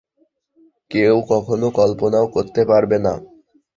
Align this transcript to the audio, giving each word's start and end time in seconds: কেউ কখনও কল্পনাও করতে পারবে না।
কেউ 0.91 1.15
কখনও 1.31 1.67
কল্পনাও 1.79 2.25
করতে 2.35 2.61
পারবে 2.65 2.97
না। 3.05 3.13